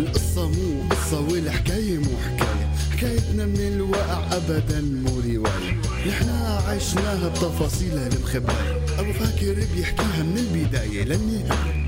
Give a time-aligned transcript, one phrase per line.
[0.00, 2.66] القصة مو قصة والحكاية مو حكاية.
[2.92, 5.80] حكايتنا من الواقع أبدا مو رواية.
[6.08, 11.86] نحنا عشناها بتفاصيلها المخباية أبو فاكر بيحكيها من البداية للنهاية.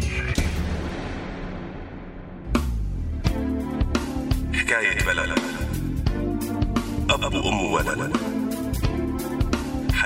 [4.53, 5.39] حكاية بلد.
[7.11, 8.13] أب وأم وولد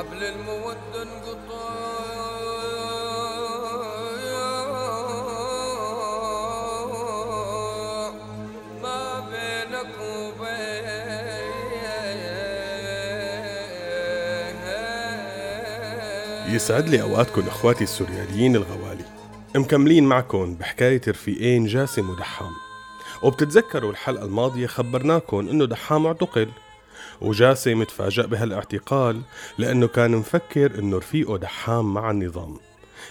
[0.00, 1.70] حبل المودة انقطع
[8.82, 10.44] ما بينك وبين
[16.54, 19.04] يسعد لي أوقاتكم إخواتي السورياليين الغوالي.
[19.56, 22.52] مكملين معكم بحكاية رفيقين جاسم ودحام.
[23.22, 26.48] وبتتذكروا الحلقة الماضية خبرناكم إنه دحام اعتقل.
[27.20, 29.20] وجاسم تفاجأ بهالاعتقال
[29.58, 32.56] لأنه كان مفكر إنه رفيقه دحام مع النظام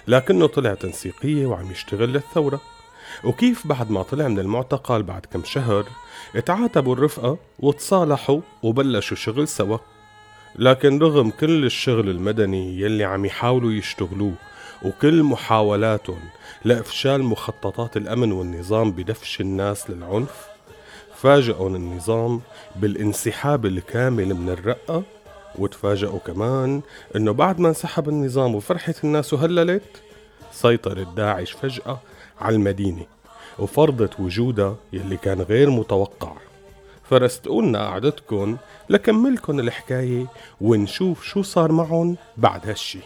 [0.07, 2.61] لكنه طلع تنسيقية وعم يشتغل للثورة.
[3.23, 5.85] وكيف بعد ما طلع من المعتقل بعد كم شهر
[6.35, 9.77] اتعاتبوا الرفقة وتصالحوا وبلشوا شغل سوا.
[10.55, 14.33] لكن رغم كل الشغل المدني يلي عم يحاولوا يشتغلوه
[14.83, 16.21] وكل محاولاتهم
[16.65, 20.48] لإفشال مخططات الأمن والنظام بدفش الناس للعنف
[21.21, 22.41] فاجئهم النظام
[22.75, 25.03] بالانسحاب الكامل من الرقة
[25.55, 26.81] وتفاجئوا كمان
[27.15, 30.01] إنه بعد ما انسحب النظام وفرحت الناس وهللت
[30.51, 31.99] سيطرت داعش فجأة
[32.41, 33.05] على المدينة
[33.59, 36.33] وفرضت وجودها يلي كان غير متوقع.
[37.09, 38.57] فرستقولنا قعدتكن
[38.89, 40.25] لكملكن الحكاية
[40.61, 42.99] ونشوف شو صار معهم بعد هالشي.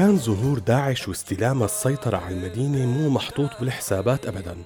[0.00, 4.56] كان ظهور داعش واستلام السيطرة على المدينة مو محطوط بالحسابات أبدا.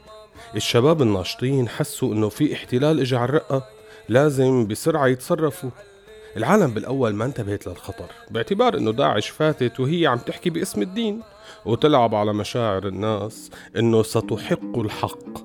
[0.57, 3.67] الشباب الناشطين حسوا إنه في احتلال اجى على الرقة
[4.09, 5.71] لازم بسرعة يتصرفوا.
[6.37, 11.23] العالم بالأول ما انتبهت للخطر باعتبار إنه داعش فاتت وهي عم تحكي باسم الدين
[11.65, 15.39] وتلعب على مشاعر الناس إنه ستحق الحق.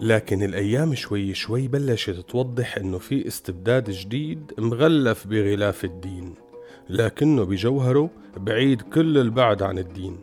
[0.00, 6.45] لكن الأيام شوي شوي بلشت توضح إنه في استبداد جديد مغلف بغلاف الدين.
[6.88, 10.18] لكنه بجوهره بعيد كل البعد عن الدين.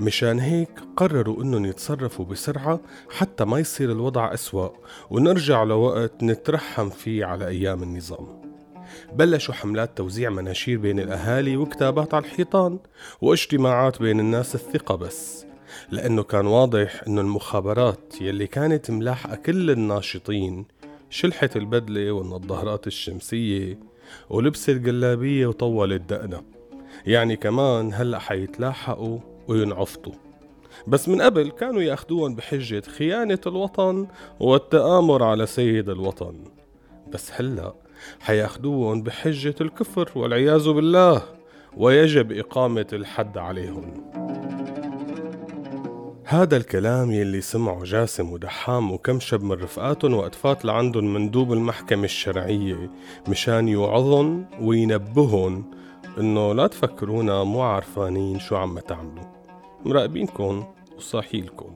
[0.00, 2.80] مشان هيك قرروا إنهم يتصرفوا بسرعة
[3.10, 4.68] حتى ما يصير الوضع أسوأ
[5.10, 8.46] ونرجع لوقت نترحم فيه على أيام النظام.
[9.12, 12.78] بلشوا حملات توزيع مناشير بين الأهالي وكتابات على الحيطان
[13.20, 15.46] واجتماعات بين الناس الثقة بس
[15.90, 20.66] لأنه كان واضح أنه المخابرات يلي كانت ملاحقة كل الناشطين
[21.10, 23.78] شلحت البدلة والنظارات الشمسية
[24.30, 26.42] ولبس الجلابية وطولت دقنة
[27.06, 29.18] يعني كمان هلأ حيتلاحقوا
[29.48, 30.12] وينعفطوا.
[30.86, 34.06] بس من قبل كانوا ياخدوهم بحجة خيانة الوطن
[34.40, 36.34] والتآمر على سيد الوطن.
[37.12, 37.74] بس هلأ
[38.20, 41.22] حياخدوهم بحجة الكفر والعياذ بالله
[41.76, 44.10] ويجب إقامة الحد عليهم.
[46.28, 52.04] هذا الكلام يلي سمعه جاسم ودحام وكم شب من رفقاتهم وقت فات لعندن مندوب المحكمة
[52.04, 52.90] الشرعية
[53.28, 55.64] مشان يوعظن وينبهن
[56.18, 59.24] إنه لا تفكرونا مو عارفانين شو عم تعملوا.
[59.84, 60.64] مراقبينكن
[60.96, 61.70] وصاحيلكن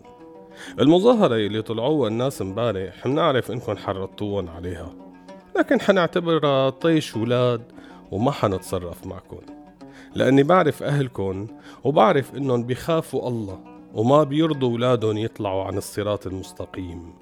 [0.81, 4.93] المظاهرة اللي طلعوها الناس امبارح منعرف إنكم حرضتوهم عليها.
[5.58, 7.62] لكن حنعتبرها طيش ولاد
[8.11, 9.41] وما حنتصرف معكم.
[10.14, 11.47] لأني بعرف أهلكن
[11.85, 13.80] وبعرف إنهم بيخافوا الله.
[13.95, 17.13] وما بيرضوا ولادهم يطلعوا عن الصراط المستقيم.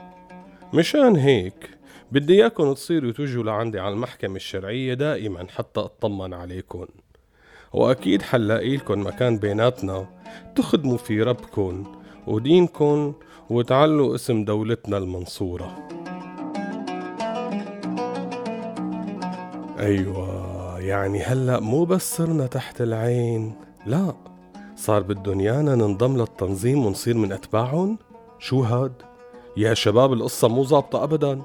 [0.74, 1.70] مشان هيك
[2.12, 6.86] بدي إياكم تصيروا تجوا لعندي على المحكمة الشرعية دائما حتى أطمن عليكم.
[7.72, 10.06] وأكيد حنلاقيلكن مكان بيناتنا
[10.56, 11.84] تخدموا في ربكن
[12.26, 13.12] ودينكن
[13.50, 15.88] وتعلوا اسم دولتنا المنصورة.
[19.78, 23.52] أيوة يعني هلأ مو بس صرنا تحت العين
[23.86, 24.14] لا.
[24.78, 27.98] صار بدهم يانا ننضم للتنظيم ونصير من أتباعهم؟
[28.38, 28.92] شو هاد؟
[29.56, 31.42] يا شباب القصة مو ظابطة أبدا.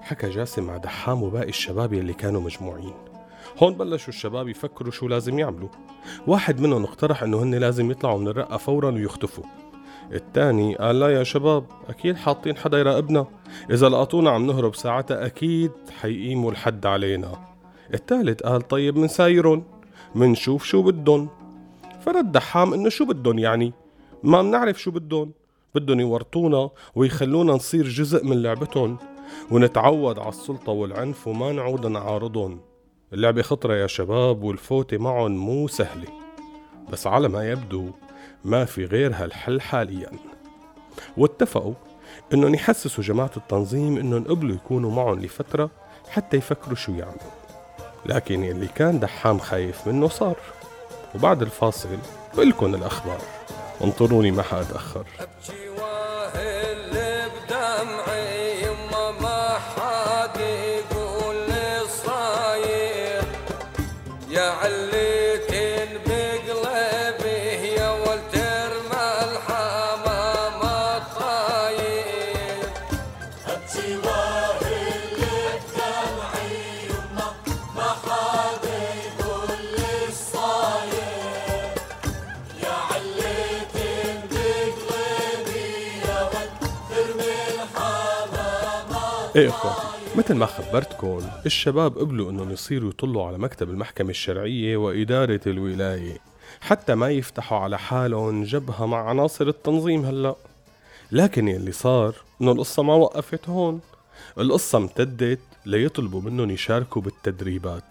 [0.00, 2.94] حكى جاسم مع دحام وباقي الشباب يلي كانوا مجموعين.
[3.62, 5.68] هون بلشوا الشباب يفكروا شو لازم يعملوا.
[6.26, 9.44] واحد منهم اقترح إنه هن لازم يطلعوا من الرقة فورا ويختفوا.
[10.12, 13.26] الثاني قال لا يا شباب أكيد حاطين حدا يراقبنا.
[13.70, 17.32] إذا لقطونا عم نهرب ساعتها أكيد حيقيموا الحد علينا.
[17.94, 19.62] الثالث قال طيب منسايرن
[20.14, 21.28] منشوف شو بدن
[22.06, 23.72] فرد دحام إنه شو بدن يعني؟
[24.22, 25.30] ما بنعرف شو بدن
[25.74, 28.98] بدهم يورطونا ويخلونا نصير جزء من لعبتهم.
[29.50, 32.60] ونتعود على السلطة والعنف وما نعود نعارضهم.
[33.12, 36.08] اللعبة خطرة يا شباب والفوتة معهم مو سهلة.
[36.92, 37.90] بس على ما يبدو
[38.44, 40.10] ما في غير هالحل حاليا.
[41.16, 41.74] واتفقوا
[42.34, 45.70] إنهم يحسسوا جماعة التنظيم إنهم قبلوا يكونوا معهم لفترة
[46.10, 47.32] حتى يفكروا شو يعملوا.
[48.06, 50.36] لكن اللي كان دحام خايف منه صار.
[51.14, 51.88] وبعد الفاصل
[52.36, 53.20] بقلكن الأخبار.
[53.84, 55.04] انطروني ما حأتأخر.
[89.36, 95.40] إيه إخواتي مثل ما خبرتكم الشباب قبلوا إنهم يصيروا يطلوا على مكتب المحكمة الشرعية وإدارة
[95.46, 96.18] الولاية
[96.60, 100.34] حتى ما يفتحوا على حالهم جبهة مع عناصر التنظيم هلأ.
[101.12, 103.80] لكن يلي صار إنه القصة ما وقفت هون.
[104.38, 107.84] القصة امتدت ليطلبوا منهم يشاركوا بالتدريبات.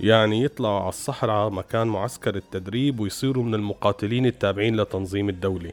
[0.00, 5.70] يعني يطلعوا على الصحراء مكان معسكر التدريب ويصيروا من المقاتلين التابعين لتنظيم الدولة.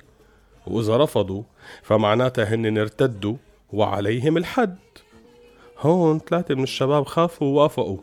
[0.67, 1.43] وإذا رفضوا
[1.83, 3.35] فمعناتها هن ارتدوا
[3.73, 4.77] وعليهم الحد.
[5.79, 7.97] هون ثلاثة من الشباب خافوا ووافقوا.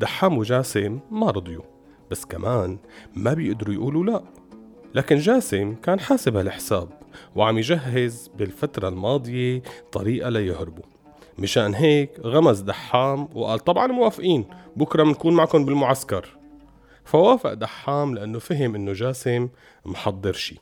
[0.00, 1.62] دحام وجاسم ما رضيوا
[2.10, 2.78] بس كمان
[3.14, 4.22] ما بيقدروا يقولوا لا.
[4.94, 6.88] لكن جاسم كان حاسب هالحساب
[7.36, 9.62] وعم يجهز بالفترة الماضية
[9.92, 10.84] طريقة ليهربوا.
[11.38, 14.44] مشان هيك غمز دحام وقال طبعا موافقين
[14.76, 16.28] بكرة بنكون معكم بالمعسكر.
[17.04, 19.48] فوافق دحام لأنه فهم إنه جاسم
[19.84, 20.56] محضر شي.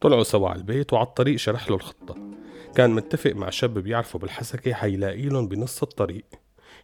[0.00, 2.16] طلعوا سوا على البيت وعلى الطريق شرح له الخطة.
[2.76, 6.24] كان متفق مع شاب بيعرفه بالحسكة حيلاقي لهم بنص الطريق.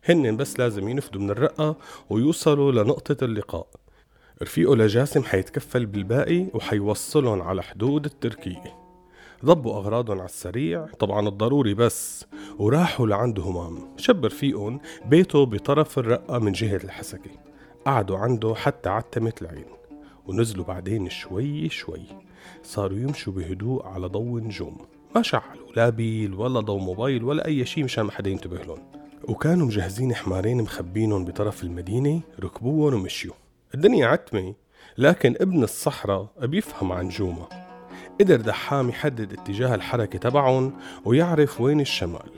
[0.04, 1.76] هن بس لازم ينفدوا من الرقة
[2.10, 3.66] ويوصلوا لنقطة اللقاء.
[4.42, 8.76] رفيقه لجاسم حيتكفل بالباقي وحيوصلهم على حدود التركية
[9.44, 12.26] ضبوا أغراضهم على السريع طبعا الضروري بس
[12.58, 17.30] وراحوا لعند همام شاب رفيقهم بيته بطرف الرقة من جهة الحسكة.
[17.86, 19.66] قعدوا عنده حتى عتمت العين.
[20.26, 22.02] ونزلوا بعدين شوي شوي.
[22.62, 24.78] صاروا يمشوا بهدوء على ضوء نجوم.
[25.14, 28.78] ما شعلوا لا بيل ولا ضوء موبايل ولا أي شيء مشان ما حدا ينتبه لهم.
[29.24, 33.34] وكانوا مجهزين حمارين مخبينهم بطرف المدينة ركبوهم ومشيوا.
[33.74, 34.54] الدنيا عتمة
[34.98, 37.46] لكن ابن الصحراء بيفهم عن جومة
[38.20, 40.72] قدر دحام يحدد اتجاه الحركة تبعهم
[41.04, 42.30] ويعرف وين الشمال.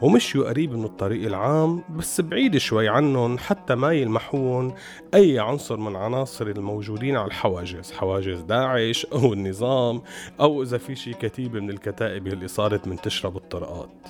[0.00, 4.74] ومشيوا قريب من الطريق العام بس بعيد شوي عنهم حتى ما يلمحوهم
[5.14, 10.02] أي عنصر من عناصر الموجودين على الحواجز حواجز داعش أو النظام
[10.40, 14.08] أو إذا في شي كتيبة من الكتائب اللي صارت منتشرة بالطرقات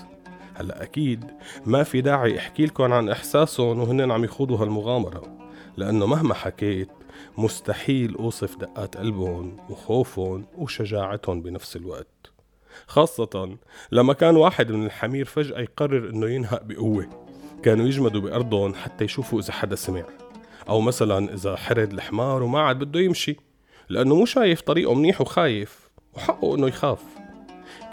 [0.55, 1.25] هلأ أكيد
[1.67, 5.23] ما في داعي أحكي لكم عن إحساسهم وهن عم يخوضوا هالمغامرة
[5.77, 6.89] لأنه مهما حكيت
[7.39, 12.36] مستحيل أوصف دقات قلبهم وخوفهم وشجاعتهم بنفس الوقت.
[12.87, 13.57] خاصة
[13.93, 17.27] لما كان واحد من الحمير فجأة يقرر إنه ينهق بقوة.
[17.63, 20.05] كانوا يجمدوا بأرضهم حتى يشوفوا إذا حدا سمع
[20.69, 23.37] أو مثلا إذا حرد الحمار وما عاد بده يمشي
[23.89, 27.03] لأنه مو شايف طريقه منيح وخايف وحقه إنه يخاف.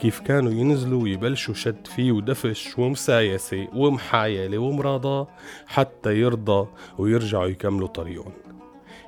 [0.01, 5.27] كيف كانوا ينزلوا ويبلشوا شد فيه ودفش ومسايسة ومحايلة ومراضاة
[5.67, 8.33] حتى يرضى ويرجعوا يكملوا طريقهم.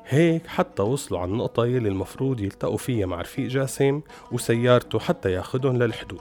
[0.07, 5.77] هيك حتى وصلوا على النقطة يلي المفروض يلتقوا فيها مع رفيق جاسم وسيارته حتى ياخدهم
[5.77, 6.19] للحدود.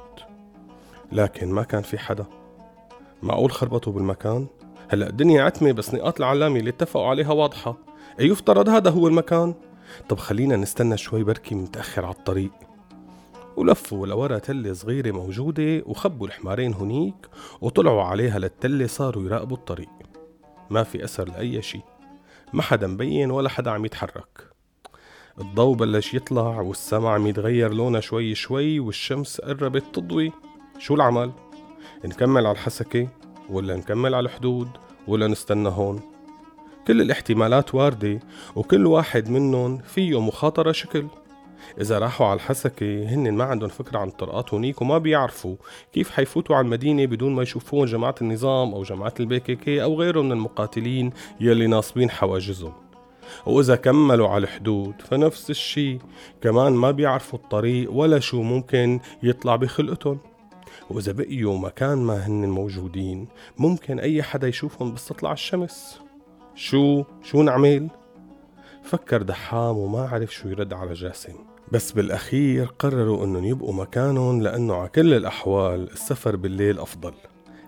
[1.13, 2.27] لكن ما كان في حدا.
[3.23, 4.47] معقول خربطوا بالمكان؟
[4.89, 7.77] هلأ الدنيا عتمة بس نقاط العلامة اللي اتفقوا عليها واضحة.
[8.19, 9.55] يفترض هذا هو المكان.
[10.09, 12.53] طب خلينا نستنى شوي بركي متأخر على الطريق.
[13.57, 17.29] ولفوا لورا تلة صغيرة موجودة وخبوا الحمارين هنيك
[17.61, 19.89] وطلعوا عليها للتلة صاروا يراقبوا الطريق.
[20.71, 21.81] ما في أثر لأي شي.
[22.55, 24.51] ما حدا مبين ولا حدا عم يتحرك.
[25.41, 30.33] الضوء بلش يطلع والسما عم يتغير لونها شوي شوي والشمس قربت تضوي.
[30.79, 31.33] شو العمل؟
[32.05, 33.09] نكمل على الحسكة
[33.51, 34.69] ولا نكمل على الحدود
[35.09, 36.01] ولا نستنى هون؟
[36.87, 38.21] كل الاحتمالات واردة
[38.57, 41.07] وكل واحد منهم فيه مخاطرة شكل.
[41.81, 45.57] إذا راحوا على الحسكة هن ما عندهم فكرة عن الطرقات هونيك وما بيعرفوا
[45.93, 50.33] كيف حيفوتوا على المدينة بدون ما يشوفون جماعة النظام أو جماعة البيكيكي أو غيره من
[50.33, 52.73] المقاتلين يلي ناصبين حواجزهم.
[53.47, 55.99] وإذا كملوا على الحدود فنفس الشي
[56.43, 60.19] كمان ما بيعرفوا الطريق ولا شو ممكن يطلع بخلقتهم.
[60.91, 63.29] وإذا بقيوا مكان ما هن موجودين
[63.59, 66.01] ممكن أي حدا يشوفهم بس تطلع الشمس.
[66.55, 67.89] شو؟ شو نعمل؟
[68.83, 71.54] فكر دحام وما عرف شو يرد على جاسم.
[71.73, 77.13] بس بالأخير قرروا أنهم يبقوا مكانهم لأنه على كل الأحوال السفر بالليل أفضل.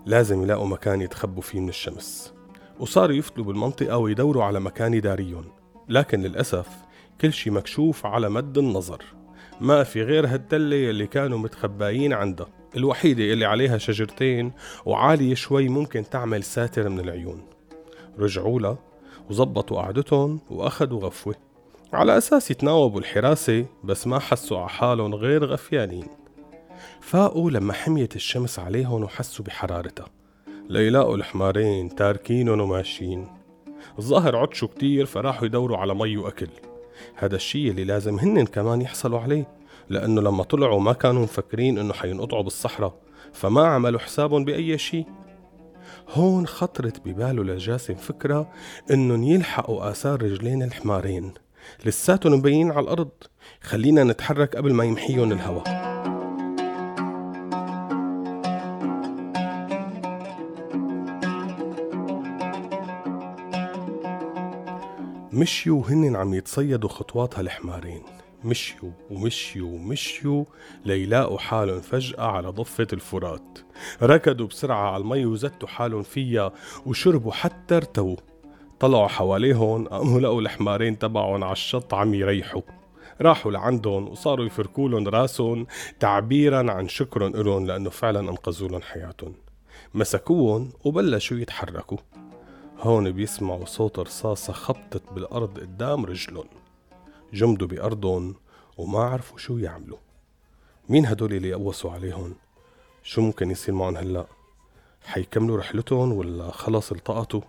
[0.07, 2.35] لازم يلاقوا مكان يتخبوا فيه من الشمس.
[2.81, 5.45] وصاروا يفتلوا بالمنطقة ويدوروا على مكان يداريهم.
[5.89, 6.69] لكن للأسف
[7.21, 9.03] كل شي مكشوف على مد النظر.
[9.61, 12.47] ما في غير هالتلة اللي كانوا متخبايين عندها.
[12.77, 14.53] الوحيدة اللي عليها شجرتين
[14.87, 17.43] وعالية شوي ممكن تعمل ساتر من العيون.
[18.19, 18.79] رجعوا لها
[19.31, 21.46] وزبطوا قعدتهم وأخدوا غفوة.
[21.97, 26.07] على أساس يتناوبوا الحراسة بس ما حسوا على حالهم غير غفيانين.
[27.01, 30.07] فاقوا لما حميت الشمس عليهم وحسوا بحرارتها.
[30.69, 33.29] ليلاقوا الحمارين تاركينهم وماشيين.
[33.99, 36.49] الظاهر عطشوا كتير فراحوا يدوروا على مي وأكل.
[37.15, 39.49] هذا الشي اللي لازم هن كمان يحصلوا عليه
[39.89, 42.95] لأنه لما طلعوا ما كانوا مفكرين إنه حينقطعوا بالصحراء
[43.33, 45.05] فما عملوا حسابهم بأي شي.
[46.09, 48.51] هون خطرت بباله لجاسم فكرة
[48.91, 51.46] إنهم يلحقوا آثار رجلين الحمارين.
[51.85, 53.11] لساتهم مبينين على الأرض.
[53.61, 55.87] خلينا نتحرك قبل ما يمحيهم الهواء
[65.33, 68.03] مشيوا وهن عم يتصيدوا خطوات هالحمارين
[68.45, 70.45] مشيوا ومشيوا ومشيوا
[70.85, 73.59] ليلاقوا حالهم فجأة على ضفة الفرات.
[74.03, 76.53] ركضوا بسرعة على المي وزتوا حالهم فيها
[76.87, 78.17] وشربوا حتى ارتووا.
[78.81, 82.63] طلعوا حواليهم قاموا لقوا الحمارين تبعهم على الشط عم يريحوا.
[83.21, 85.67] راحوا لعندهم وصاروا يفركوا لهم راسهم
[86.01, 89.35] تعبيرا عن شكرهم إلهم لأنه فعلا أنقذوا لهم حياتهم
[89.95, 91.99] مسكوهم وبلشوا يتحركوا.
[92.79, 96.47] هون بيسمعوا صوت رصاصة خبطت بالأرض قدام رجلهم
[97.33, 98.35] جمدوا بأرضهم
[98.77, 99.99] وما عرفوا شو يعملوا.
[100.89, 102.35] مين هدول اللي قوصوا عليهم
[103.03, 104.27] شو ممكن يصير معهم هلأ؟
[105.07, 107.41] حيكملوا رحلتهم ولا خلص التقطوا؟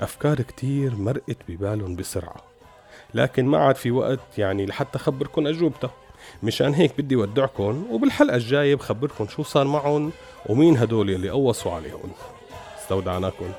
[0.00, 2.36] أفكار كتير مرقت ببالهم بسرعة.
[3.14, 5.90] لكن ما عاد في وقت يعني لحتى خبركن أجوبتها.
[6.42, 10.12] مشان هيك بدي ودعكم وبالحلقة الجاية بخبركم شو صار معهم
[10.46, 12.10] ومين هدول اللي قوصوا عليهم
[12.78, 13.52] استودعناكم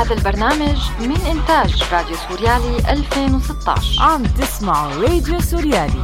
[0.00, 6.02] هذا البرنامج من إنتاج راديو سوريالي 2016 عم تسمعوا راديو سوريالي.